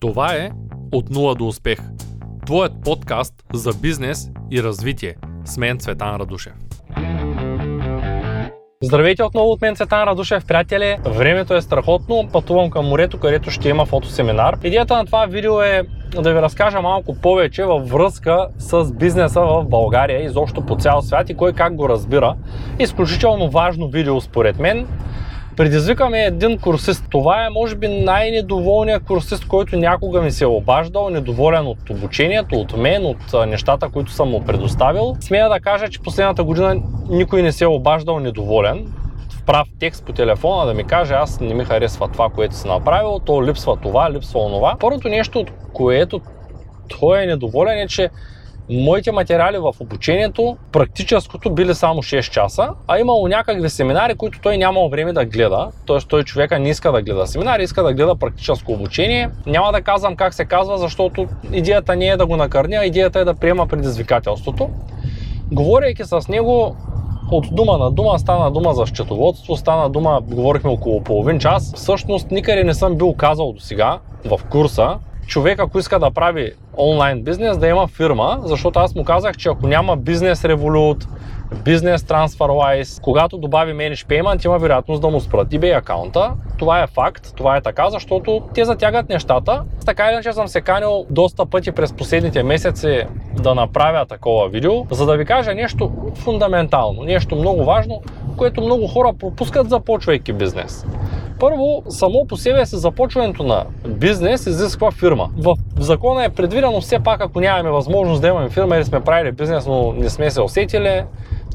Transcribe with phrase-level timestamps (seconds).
[0.00, 0.50] Това е
[0.92, 1.78] От нула до успех.
[2.46, 5.14] Твоят подкаст за бизнес и развитие.
[5.44, 6.52] С мен Цветан Радушев.
[8.82, 10.96] Здравейте отново от мен Цветан Радушев, приятели!
[11.04, 14.58] Времето е страхотно, пътувам към морето, където ще има фотосеминар.
[14.64, 15.82] Идеята на това видео е
[16.22, 21.30] да ви разкажа малко повече във връзка с бизнеса в България, изобщо по цял свят
[21.30, 22.36] и кой как го разбира.
[22.78, 24.86] Изключително важно видео според мен.
[25.56, 27.04] Предизвикаме един курсист.
[27.10, 32.54] Това е, може би, най-недоволният курсист, който някога ми се е обаждал, недоволен от обучението,
[32.54, 35.16] от мен, от нещата, които съм му предоставил.
[35.20, 38.86] Смея да кажа, че последната година никой не се е обаждал недоволен
[39.46, 43.18] прав текст по телефона да ми каже аз не ми харесва това, което си направил,
[43.18, 44.76] то липсва това, липсва онова.
[44.80, 46.20] Първото нещо, от което
[46.88, 48.10] той е недоволен е, че
[48.70, 54.58] моите материали в обучението, практическото били само 6 часа, а имало някакви семинари, които той
[54.58, 55.68] нямал време да гледа.
[55.86, 55.98] Т.е.
[56.08, 59.30] той човека не иска да гледа семинари, иска да гледа практическо обучение.
[59.46, 63.24] Няма да казвам как се казва, защото идеята не е да го накърня, идеята е
[63.24, 64.70] да приема предизвикателството.
[65.52, 66.76] Говорейки с него,
[67.30, 71.72] от дума на дума стана дума за счетоводство, стана дума, говорихме около половин час.
[71.74, 76.52] Всъщност никъде не съм бил казал до сега в курса, човек, ако иска да прави
[76.78, 81.06] онлайн бизнес, да има фирма, защото аз му казах, че ако няма бизнес Revolut,
[81.64, 86.32] бизнес TransferWise, когато добави Manage Payment, има вероятност да му спрат eBay акаунта.
[86.58, 89.62] Това е факт, това е така, защото те затягат нещата.
[89.86, 93.02] Така иначе съм се канил доста пъти през последните месеци
[93.42, 98.02] да направя такова видео, за да ви кажа нещо фундаментално, нещо много важно,
[98.36, 100.86] което много хора пропускат започвайки бизнес.
[101.40, 105.30] Първо, само по себе си започването на бизнес изисква фирма.
[105.38, 109.32] В закона е предвидено все пак, ако нямаме възможност да имаме фирма или сме правили
[109.32, 111.02] бизнес, но не сме се усетили,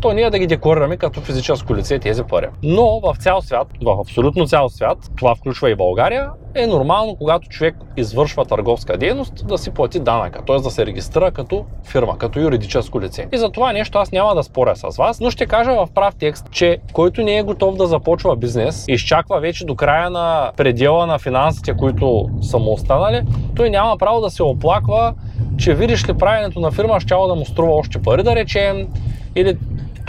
[0.01, 2.47] то ние да ги декларираме като физическо лице тези пари.
[2.63, 7.49] Но в цял свят, в абсолютно цял свят, това включва и България, е нормално, когато
[7.49, 10.55] човек извършва търговска дейност, да си плати данъка, т.е.
[10.55, 13.27] да се регистрира като фирма, като юридическо лице.
[13.33, 16.15] И за това нещо аз няма да споря с вас, но ще кажа в прав
[16.15, 21.07] текст, че който не е готов да започва бизнес, изчаква вече до края на предела
[21.07, 23.21] на финансите, които са му останали,
[23.55, 25.13] той няма право да се оплаква,
[25.57, 28.87] че видиш ли правенето на фирма ще да му струва още пари, да речем,
[29.35, 29.57] или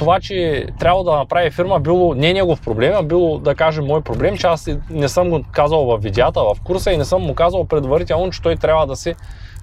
[0.03, 4.01] това, че трябва да направи фирма, било не негов проблем, а било, да кажем, мой
[4.01, 7.35] проблем, че аз не съм го казал в видеята, в курса и не съм му
[7.35, 9.15] казал предварително, че той трябва да си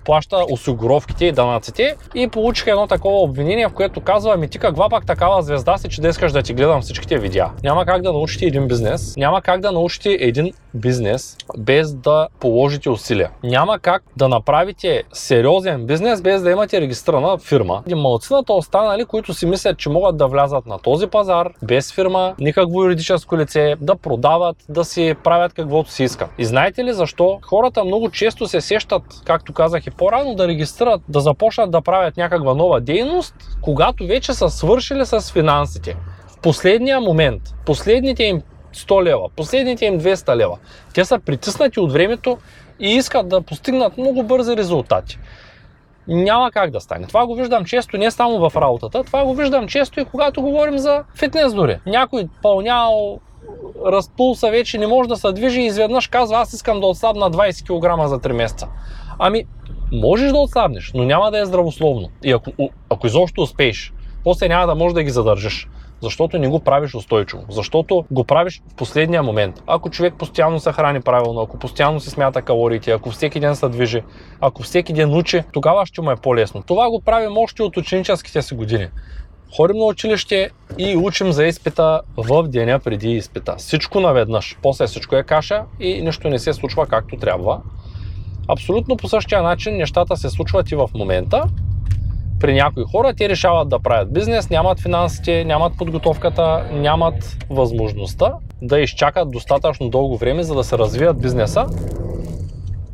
[0.05, 4.89] плаща осигуровките и данъците и получих едно такова обвинение, в което казва, ми ти каква
[4.89, 7.49] пак такава звезда си, че да искаш да ти гледам всичките видеа.
[7.63, 12.89] Няма как да научите един бизнес, няма как да научите един бизнес без да положите
[12.89, 13.31] усилия.
[13.43, 17.83] Няма как да направите сериозен бизнес без да имате регистрирана фирма.
[17.87, 22.35] И малцината останали, които си мислят, че могат да влязат на този пазар без фирма,
[22.39, 26.29] никакво юридическо лице, да продават, да си правят каквото си искат.
[26.37, 27.39] И знаете ли защо?
[27.41, 32.17] Хората много често се сещат, както казах и по-рано, да регистрират, да започнат да правят
[32.17, 35.95] някаква нова дейност, когато вече са свършили с финансите.
[36.27, 38.41] В последния момент, последните им
[38.75, 40.57] 100 лева, последните им 200 лева.
[40.93, 42.37] Те са притиснати от времето
[42.79, 45.19] и искат да постигнат много бързи резултати.
[46.07, 47.07] Няма как да стане.
[47.07, 50.77] Това го виждам често не само в работата, това го виждам често и когато говорим
[50.77, 51.79] за фитнес дори.
[51.85, 53.19] Някой пълнял,
[53.85, 57.63] разпулса вече не може да се движи и изведнъж казва аз искам да отслабна 20
[57.63, 58.67] кг за 3 месеца.
[59.19, 59.45] Ами,
[59.91, 62.09] можеш да отслабнеш, но няма да е здравословно.
[62.23, 62.51] И ако,
[62.89, 65.67] ако изобщо успееш, после няма да можеш да ги задържиш
[66.01, 69.63] защото не го правиш устойчиво, защото го правиш в последния момент.
[69.67, 73.69] Ако човек постоянно се храни правилно, ако постоянно се смята калориите, ако всеки ден се
[73.69, 74.03] движи,
[74.41, 76.63] ако всеки ден учи, тогава ще му е по-лесно.
[76.63, 78.87] Това го правим още от ученическите си години.
[79.57, 83.55] Ходим на училище и учим за изпита в деня преди изпита.
[83.57, 84.57] Всичко наведнъж.
[84.61, 87.61] После всичко е каша и нищо не се случва както трябва.
[88.51, 91.43] Абсолютно по същия начин нещата се случват и в момента
[92.39, 98.79] при някои хора те решават да правят бизнес, нямат финансите, нямат подготовката, нямат възможността да
[98.79, 101.65] изчакат достатъчно дълго време, за да се развият бизнеса.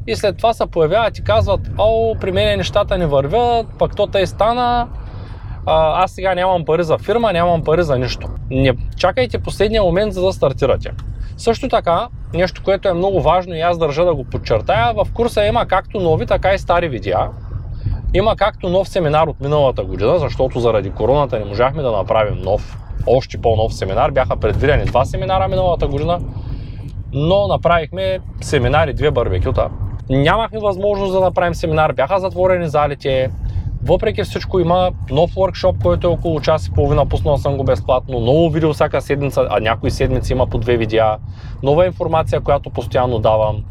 [0.07, 4.07] И след това се появяват и казват, о, при мен нещата не вървят, пък то
[4.07, 4.87] тъй стана,
[5.65, 8.27] аз сега нямам пари за фирма, нямам пари за нищо.
[8.49, 10.91] Не чакайте последния момент, за да стартирате.
[11.37, 15.45] Също така, нещо, което е много важно и аз държа да го подчертая, в курса
[15.45, 17.29] има както нови, така и стари видеа.
[18.13, 22.77] Има както нов семинар от миналата година, защото заради короната не можахме да направим нов,
[23.07, 24.11] още по-нов семинар.
[24.11, 26.19] Бяха предвидени два семинара миналата година,
[27.13, 29.69] но направихме семинари, две барбекюта.
[30.09, 33.31] Нямахме възможност да направим семинар, бяха затворени залите.
[33.85, 38.19] Въпреки всичко има нов workshop, който е около час и половина, пуснал съм го безплатно,
[38.19, 41.17] ново видео всяка седмица, а някои седмици има по две видеа,
[41.63, 43.63] нова информация, която постоянно давам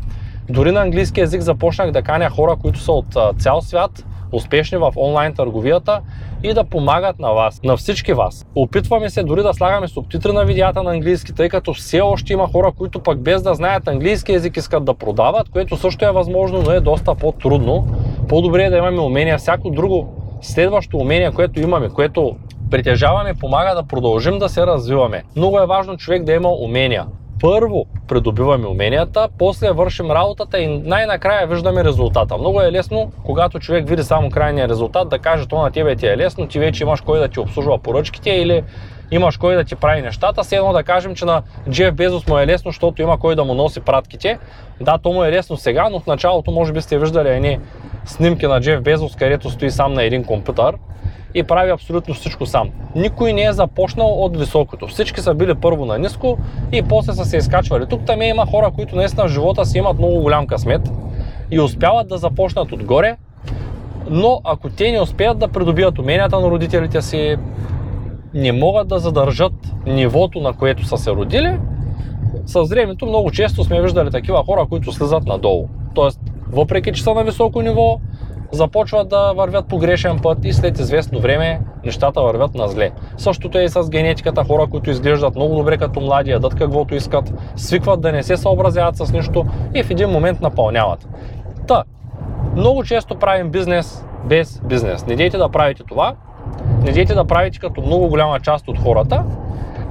[0.49, 4.93] Дори на английски язик започнах да каня хора, които са от цял свят, успешни в
[4.97, 6.01] онлайн търговията
[6.43, 8.47] и да помагат на вас, на всички вас.
[8.55, 12.49] Опитваме се дори да слагаме субтитри на видеята на английски, тъй като все още има
[12.53, 16.63] хора, които пък без да знаят английски язик искат да продават, което също е възможно,
[16.63, 17.87] но е доста по-трудно.
[18.29, 19.39] По-добре е да имаме умения.
[19.39, 20.09] Всяко друго
[20.41, 22.37] следващо умение, което имаме, което
[22.71, 25.23] притежаваме, помага да продължим да се развиваме.
[25.37, 27.07] Много е важно човек да има умения
[27.45, 32.39] първо придобиваме уменията, после вършим работата и най-накрая виждаме резултата.
[32.39, 36.07] Много е лесно, когато човек види само крайния резултат, да каже, то на тебе ти
[36.07, 38.63] е лесно, ти вече имаш кой да ти обслужва поръчките или
[39.11, 40.43] имаш кой да ти прави нещата.
[40.43, 43.45] Все едно да кажем, че на Джеф Безос му е лесно, защото има кой да
[43.45, 44.39] му носи пратките.
[44.81, 47.59] Да, то му е лесно сега, но в началото може би сте виждали едни
[48.05, 50.77] снимки на Джеф Безос, където стои сам на един компютър
[51.35, 52.71] и прави абсолютно всичко сам.
[52.95, 54.87] Никой не е започнал от високото.
[54.87, 56.39] Всички са били първо на ниско
[56.73, 57.87] и после са се изкачвали.
[57.87, 60.81] Тук там има хора, които наистина в живота си имат много голям късмет
[61.51, 63.17] и успяват да започнат отгоре,
[64.11, 67.37] но ако те не успеят да придобият уменията на родителите си,
[68.35, 69.53] не могат да задържат
[69.87, 71.59] нивото, на което са се родили,
[72.47, 75.69] с времето много често сме виждали такива хора, които слизат надолу.
[75.95, 76.21] Тоест,
[76.53, 78.01] въпреки че са на високо ниво,
[78.53, 82.91] започват да вървят по грешен път и след известно време нещата вървят на зле.
[83.17, 87.35] Същото е и с генетиката, хора, които изглеждат много добре като млади, ядат каквото искат,
[87.57, 89.45] свикват да не се съобразяват с нищо
[89.75, 91.09] и в един момент напълняват.
[91.67, 91.85] Та,
[92.57, 95.07] много често правим бизнес без бизнес.
[95.07, 96.15] Не дейте да правите това,
[96.83, 99.25] не дейте да правите като много голяма част от хората.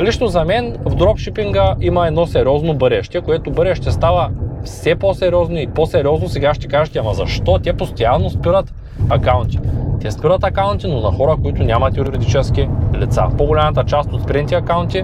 [0.01, 4.29] Лично за мен в дропшипинга има едно сериозно бъдеще, което бъдеще става
[4.63, 7.59] все по-сериозно и по-сериозно сега ще кажете, ама защо?
[7.59, 8.73] Те постоянно спират
[9.09, 9.59] акаунти.
[10.01, 13.23] Те спират акаунти, но на хора, които нямат юридически лица.
[13.37, 15.03] По-голямата част от спринти акаунти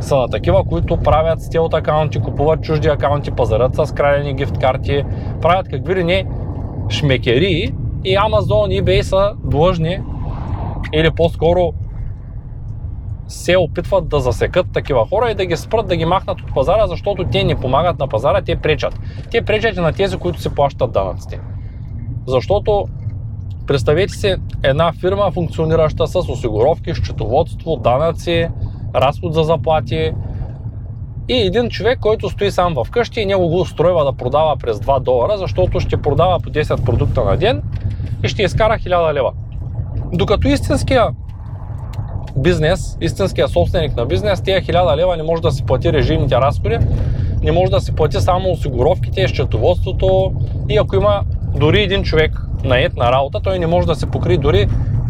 [0.00, 5.04] са на такива, които правят стелт акаунти, купуват чужди акаунти, пазарят с крадени гифт карти,
[5.42, 6.26] правят какви ли не
[6.88, 7.74] шмекерии
[8.04, 10.00] и Amazon и eBay са длъжни
[10.92, 11.72] или по-скоро
[13.32, 16.86] се опитват да засекат такива хора и да ги спрат, да ги махнат от пазара,
[16.86, 19.00] защото те не помагат на пазара, те пречат.
[19.30, 21.40] Те пречат и на тези, които се плащат данъците.
[22.26, 22.84] Защото
[23.66, 28.48] представете си една фирма, функционираща с осигуровки, счетоводство, данъци,
[28.94, 30.12] разход за заплати
[31.28, 34.78] и един човек, който стои сам в къщи и него го устройва да продава през
[34.78, 37.62] 2 долара, защото ще продава по 10 продукта на ден
[38.24, 39.32] и ще изкара 1000 лева.
[40.12, 41.08] Докато истинския
[42.36, 46.78] бизнес, истинския собственик на бизнес, тия 1000 лева не може да си плати режимните разходи,
[47.42, 50.32] не може да си плати само осигуровките, счетоводството
[50.68, 51.22] и ако има
[51.54, 52.32] дори един човек
[52.64, 54.68] наед на работа, той не може да се покри дори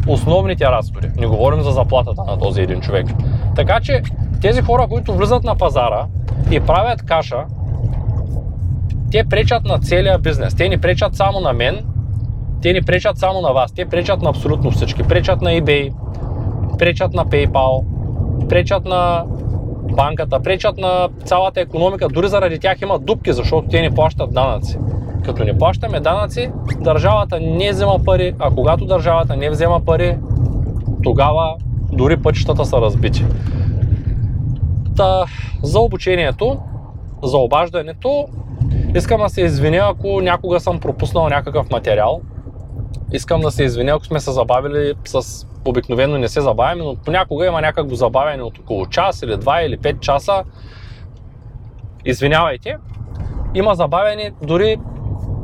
[0.08, 1.08] основните разходи.
[1.16, 3.06] Не говорим за заплатата на този един човек.
[3.56, 4.02] Така че
[4.40, 6.06] тези хора, които влизат на пазара
[6.50, 7.44] и правят каша,
[9.10, 10.54] те пречат на целия бизнес.
[10.54, 11.84] Те не пречат само на мен,
[12.62, 15.02] те не пречат само на вас, те пречат на абсолютно всички.
[15.02, 15.92] Пречат на eBay,
[16.82, 17.84] пречат на PayPal,
[18.48, 19.24] пречат на
[19.96, 22.08] банката, пречат на цялата економика.
[22.08, 24.78] Дори заради тях има дупки, защото те не плащат данъци.
[25.24, 26.50] Като не плащаме данъци,
[26.80, 30.18] държавата не взема пари, а когато държавата не взема пари,
[31.02, 31.56] тогава
[31.92, 33.24] дори пътищата са разбити.
[34.96, 35.24] Та,
[35.62, 36.58] за обучението,
[37.22, 38.26] за обаждането,
[38.94, 42.20] искам да се извиня, ако някога съм пропуснал някакъв материал.
[43.12, 47.46] Искам да се извиня, ако сме се забавили с обикновено не се забавяме, но понякога
[47.46, 50.44] има някакво забавяне от около час или 2 или 5 часа.
[52.04, 52.76] Извинявайте.
[53.54, 54.76] Има забавяне дори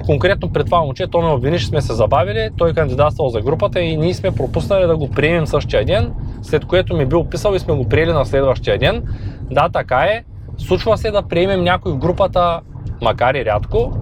[0.06, 3.80] конкретно пред това момче, то ме обвини, че сме се забавили, той кандидатствал за групата
[3.80, 7.58] и ние сме пропуснали да го приемем същия ден, след което ми бил писал и
[7.58, 9.02] сме го приели на следващия ден.
[9.50, 10.24] Да, така е.
[10.58, 12.60] Случва се да приемем някой в групата,
[13.02, 13.92] макар и рядко,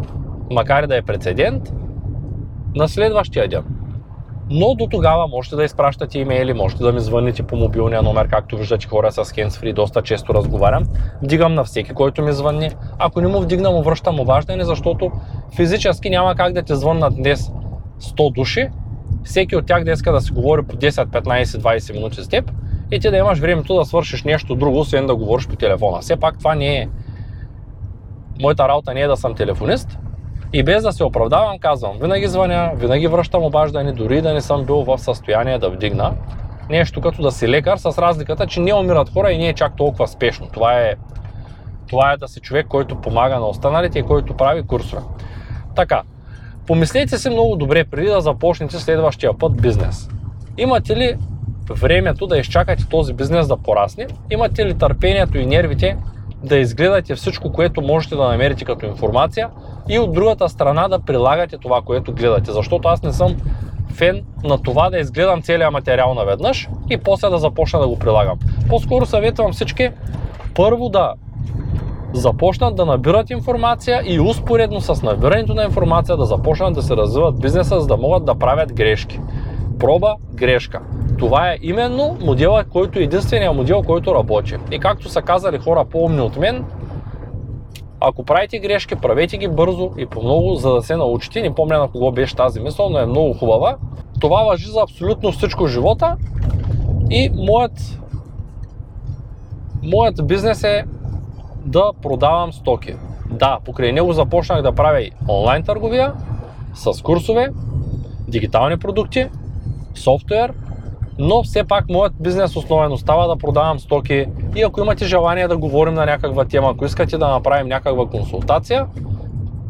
[0.51, 1.73] макар и да е прецедент,
[2.75, 3.76] на следващия ден.
[4.51, 8.57] Но до тогава можете да изпращате имейли, можете да ми звъните по мобилния номер, както
[8.57, 10.85] виждате хора с handsfree, доста често разговарям.
[11.23, 12.71] Вдигам на всеки, който ми звънни.
[12.99, 15.11] Ако не му вдигна, му връщам обаждане, защото
[15.57, 17.53] физически няма как да те звъннат днес
[18.01, 18.69] 100 души,
[19.25, 22.53] всеки от тях да иска да си говори по 10, 15, 20 минути с теб
[22.91, 26.01] и ти да имаш времето да свършиш нещо друго, освен да говориш по телефона.
[26.01, 26.89] Все пак това не е...
[28.41, 29.99] Моята работа не е да съм телефонист,
[30.59, 34.65] и без да се оправдавам, казвам, винаги звъня, винаги връщам обаждане, дори да не съм
[34.65, 36.13] бил в състояние да вдигна.
[36.71, 39.77] Нещо като да си лекар, с разликата, че не умират хора и не е чак
[39.77, 40.49] толкова спешно.
[40.53, 40.95] Това е,
[41.89, 45.03] това е да си човек, който помага на останалите и който прави курсове.
[45.75, 46.03] Така,
[46.67, 50.09] помислете си много добре преди да започнете следващия път бизнес.
[50.59, 51.17] Имате ли
[51.71, 54.07] времето да изчакате този бизнес да порасне?
[54.31, 55.97] Имате ли търпението и нервите
[56.45, 59.49] да изгледате всичко, което можете да намерите като информация
[59.89, 62.53] и от другата страна да прилагате това, което гледате.
[62.53, 63.37] Защото аз не съм
[63.95, 68.39] фен на това да изгледам целият материал наведнъж и после да започна да го прилагам.
[68.69, 69.91] По-скоро съветвам всички
[70.55, 71.15] първо да
[72.13, 77.41] започнат да набират информация и успоредно с набирането на информация да започнат да се развиват
[77.41, 79.21] бизнеса, за да могат да правят грешки.
[79.79, 80.81] Проба, грешка.
[81.19, 84.57] Това е именно модела, който е единствения модел, който работи.
[84.71, 86.65] И както са казали хора по-умни от мен,
[88.01, 91.43] ако правите грешки, правете ги бързо и по много, за да се научите.
[91.43, 93.77] Не помня на кого беше тази мисъл, но е много хубава.
[94.21, 96.17] Това въжи за абсолютно всичко в живота.
[97.11, 98.01] И моят,
[99.83, 100.85] моят бизнес е
[101.65, 102.95] да продавам стоки.
[103.31, 106.13] Да, покрай него започнах да правя и онлайн търговия
[106.75, 107.49] с курсове,
[108.29, 109.29] дигитални продукти,
[109.95, 110.53] софтуер,
[111.19, 115.57] но все пак моят бизнес основен остава да продавам стоки и ако имате желание да
[115.57, 118.87] говорим на някаква тема, ако искате да направим някаква консултация,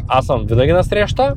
[0.08, 1.34] аз съм винаги на среща,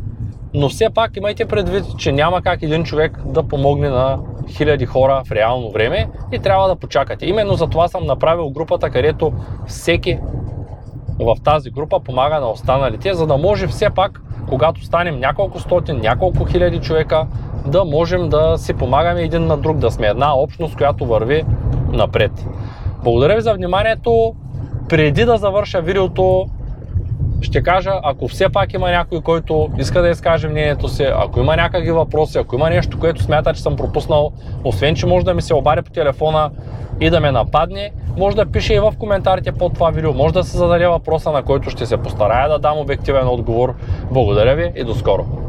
[0.54, 5.22] но все пак имайте предвид, че няма как един човек да помогне на хиляди хора
[5.26, 7.26] в реално време и трябва да почакате.
[7.26, 9.34] Именно за това съм направил групата, където
[9.68, 10.20] всеки
[11.20, 16.00] в тази група помага на останалите, за да може все пак, когато станем няколко стотин,
[16.00, 17.28] няколко хиляди човека,
[17.70, 21.44] да можем да си помагаме един на друг, да сме една общност, която върви
[21.92, 22.32] напред.
[23.04, 24.34] Благодаря ви за вниманието.
[24.90, 26.46] Преди да завърша видеото,
[27.42, 31.56] ще кажа, ако все пак има някой, който иска да изкаже мнението си, ако има
[31.56, 34.32] някакви въпроси, ако има нещо, което смята, че съм пропуснал,
[34.64, 36.52] освен, че може да ми се обади по телефона
[37.00, 40.44] и да ме нападне, може да пише и в коментарите под това видео, може да
[40.44, 43.74] се зададе въпроса, на който ще се постарая да дам обективен отговор.
[44.12, 45.49] Благодаря ви и до скоро!